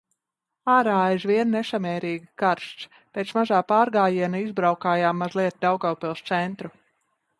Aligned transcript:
Ārā 0.75 0.93
aizvien 1.09 1.51
nesamērīgi 1.55 2.25
karsts. 2.43 2.87
Pēc 3.17 3.33
mazā 3.41 3.61
pārgājiena 3.73 4.41
izbraukājām 4.47 5.23
mazliet 5.25 5.61
Daugavpils 5.67 6.25
centru. 6.33 6.73